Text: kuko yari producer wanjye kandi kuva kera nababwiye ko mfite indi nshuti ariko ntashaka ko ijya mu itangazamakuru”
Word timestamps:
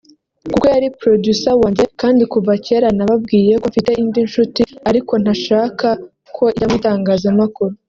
kuko 0.51 0.65
yari 0.73 0.87
producer 0.99 1.53
wanjye 1.61 1.83
kandi 2.01 2.23
kuva 2.33 2.51
kera 2.65 2.87
nababwiye 2.97 3.53
ko 3.61 3.65
mfite 3.71 3.91
indi 4.01 4.19
nshuti 4.27 4.61
ariko 4.89 5.13
ntashaka 5.23 5.87
ko 6.35 6.43
ijya 6.51 6.65
mu 6.69 6.75
itangazamakuru” 6.79 7.73